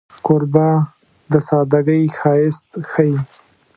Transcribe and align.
کوربه 0.25 0.67
د 1.31 1.33
سادګۍ 1.47 2.03
ښایست 2.17 2.65
ښيي. 2.89 3.17